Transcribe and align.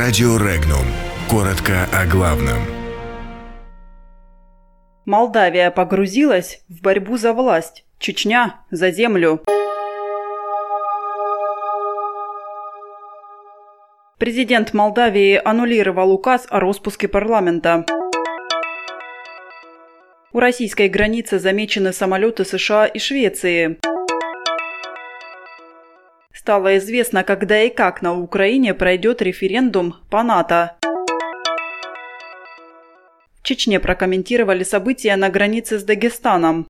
Радио 0.00 0.36
Регнум. 0.36 0.86
Коротко 1.28 1.88
о 1.92 2.06
главном. 2.06 2.58
Молдавия 5.04 5.72
погрузилась 5.72 6.62
в 6.68 6.82
борьбу 6.82 7.16
за 7.16 7.32
власть. 7.32 7.84
Чечня– 7.98 8.60
за 8.70 8.92
землю. 8.92 9.42
Президент 14.18 14.72
Молдавии 14.72 15.40
аннулировал 15.44 16.12
указ 16.12 16.46
о 16.48 16.60
распуске 16.60 17.08
парламента. 17.08 17.84
У 20.32 20.38
российской 20.38 20.88
границы 20.88 21.40
замечены 21.40 21.92
самолеты 21.92 22.44
США 22.44 22.86
и 22.86 23.00
Швеции. 23.00 23.80
Стало 26.38 26.78
известно, 26.78 27.24
когда 27.24 27.62
и 27.62 27.68
как 27.68 28.00
на 28.00 28.16
Украине 28.16 28.72
пройдет 28.72 29.20
референдум 29.22 29.96
по 30.08 30.22
НАТО. 30.22 30.76
В 33.34 33.42
Чечне 33.42 33.80
прокомментировали 33.80 34.62
события 34.62 35.16
на 35.16 35.30
границе 35.30 35.80
с 35.80 35.82
Дагестаном. 35.82 36.68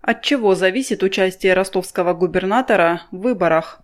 От 0.00 0.22
чего 0.22 0.54
зависит 0.54 1.02
участие 1.02 1.54
ростовского 1.54 2.14
губернатора 2.14 3.02
в 3.10 3.18
выборах? 3.18 3.80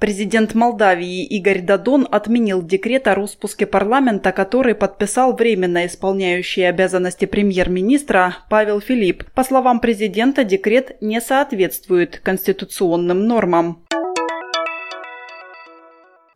Президент 0.00 0.54
Молдавии 0.54 1.26
Игорь 1.26 1.60
Дадон 1.60 2.08
отменил 2.10 2.62
декрет 2.62 3.06
о 3.06 3.14
распуске 3.14 3.66
парламента, 3.66 4.32
который 4.32 4.74
подписал 4.74 5.36
временно 5.36 5.84
исполняющий 5.84 6.62
обязанности 6.62 7.26
премьер-министра 7.26 8.36
Павел 8.48 8.80
Филипп. 8.80 9.30
По 9.34 9.44
словам 9.44 9.78
президента, 9.78 10.42
декрет 10.42 10.96
не 11.02 11.20
соответствует 11.20 12.18
конституционным 12.24 13.26
нормам. 13.26 13.84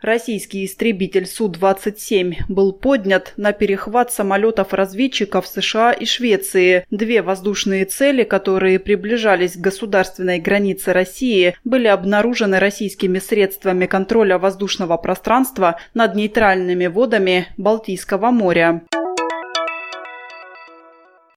Российский 0.05 0.67
истребитель 0.67 1.25
Су-27 1.25 2.35
был 2.51 2.75
поднят 2.75 3.33
на 3.39 3.55
перехват 3.55 4.13
самолетов-разведчиков 4.13 5.47
США 5.47 5.93
и 5.93 6.05
Швеции. 6.05 6.85
Две 6.91 7.23
воздушные 7.23 7.87
цели, 7.87 8.23
которые 8.23 8.79
приближались 8.79 9.53
к 9.55 9.61
государственной 9.61 10.41
границе 10.41 10.93
России, 10.93 11.57
были 11.65 11.87
обнаружены 11.87 12.59
российскими 12.59 13.19
средствами 13.19 13.87
контроля 13.87 14.37
воздушного 14.37 14.99
пространства 14.99 15.81
над 15.95 16.15
нейтральными 16.17 16.87
водами 16.87 17.47
Балтийского 17.57 18.31
моря. 18.31 18.83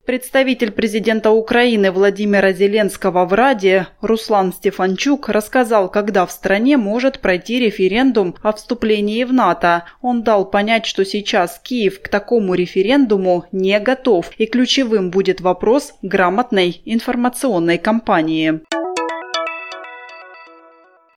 Представитель 0.08 0.72
президента 0.72 1.31
Украины 1.31 1.91
Владимира 1.91 2.53
Зеленского 2.53 3.25
в 3.25 3.33
Раде 3.33 3.88
Руслан 4.00 4.53
Стефанчук 4.53 5.27
рассказал, 5.27 5.91
когда 5.91 6.25
в 6.25 6.31
стране 6.31 6.77
может 6.77 7.19
пройти 7.19 7.59
референдум 7.59 8.33
о 8.41 8.53
вступлении 8.53 9.25
в 9.25 9.33
НАТО. 9.33 9.83
Он 10.02 10.23
дал 10.23 10.49
понять, 10.49 10.86
что 10.86 11.03
сейчас 11.03 11.59
Киев 11.61 12.02
к 12.02 12.08
такому 12.08 12.53
референдуму 12.53 13.47
не 13.52 13.77
готов, 13.81 14.31
и 14.38 14.45
ключевым 14.45 15.11
будет 15.11 15.41
вопрос 15.41 15.94
грамотной 16.02 16.81
информационной 16.86 17.77
кампании. 17.77 18.61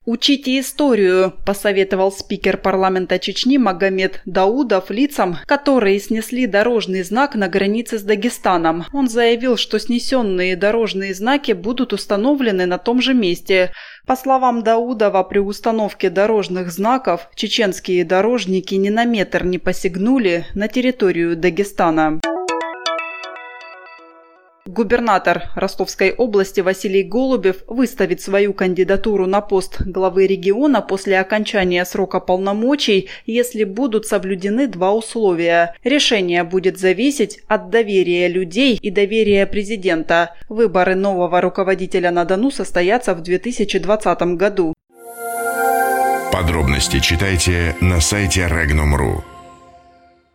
«Учите 0.03 0.59
историю»,– 0.59 1.33
посоветовал 1.45 2.11
спикер 2.11 2.57
парламента 2.57 3.19
Чечни 3.19 3.59
Магомед 3.59 4.21
Даудов 4.25 4.89
лицам, 4.89 5.37
которые 5.45 5.99
снесли 5.99 6.47
дорожный 6.47 7.03
знак 7.03 7.35
на 7.35 7.47
границе 7.47 7.99
с 7.99 8.01
Дагестаном. 8.01 8.85
Он 8.93 9.07
заявил, 9.07 9.57
что 9.57 9.79
снесенные 9.79 10.55
дорожные 10.55 11.13
знаки 11.13 11.51
будут 11.51 11.93
установлены 11.93 12.65
на 12.65 12.79
том 12.79 12.99
же 12.99 13.13
месте. 13.13 13.73
По 14.07 14.15
словам 14.15 14.63
Даудова, 14.63 15.21
при 15.21 15.37
установке 15.37 16.09
дорожных 16.09 16.71
знаков 16.71 17.29
чеченские 17.35 18.03
дорожники 18.03 18.73
ни 18.73 18.89
на 18.89 19.05
метр 19.05 19.45
не 19.45 19.59
посягнули 19.59 20.47
на 20.55 20.67
территорию 20.67 21.37
Дагестана. 21.37 22.19
Губернатор 24.71 25.49
Ростовской 25.53 26.13
области 26.13 26.61
Василий 26.61 27.03
Голубев 27.03 27.57
выставит 27.67 28.21
свою 28.21 28.53
кандидатуру 28.53 29.27
на 29.27 29.41
пост 29.41 29.81
главы 29.81 30.27
региона 30.27 30.81
после 30.81 31.19
окончания 31.19 31.83
срока 31.83 32.21
полномочий, 32.21 33.09
если 33.25 33.65
будут 33.65 34.05
соблюдены 34.05 34.67
два 34.67 34.93
условия. 34.93 35.75
Решение 35.83 36.45
будет 36.45 36.79
зависеть 36.79 37.41
от 37.49 37.69
доверия 37.69 38.29
людей 38.29 38.79
и 38.81 38.89
доверия 38.91 39.45
президента. 39.45 40.35
Выборы 40.47 40.95
нового 40.95 41.41
руководителя 41.41 42.09
на 42.09 42.23
Дону 42.23 42.49
состоятся 42.49 43.13
в 43.13 43.21
2020 43.21 44.21
году. 44.37 44.73
Подробности 46.31 47.01
читайте 47.01 47.75
на 47.81 47.99
сайте 47.99 48.47
Regnum.ru. 48.49 49.30